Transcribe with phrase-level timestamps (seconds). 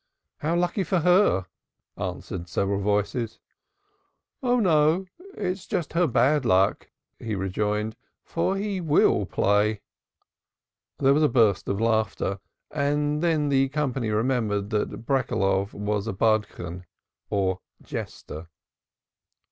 [0.39, 1.45] "How lucky for her,"
[1.95, 3.37] answered several voices.
[4.41, 6.89] "No, it's just her black luck,"
[7.19, 7.95] he rejoined.
[8.23, 9.81] "For he will play."
[10.97, 12.39] There was a burst of laughter
[12.71, 16.85] and then the company remembered that Breckeloff was a Badchan
[17.29, 18.47] or jester.